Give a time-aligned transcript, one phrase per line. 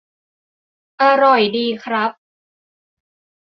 [1.01, 2.11] -อร่อยดีครับ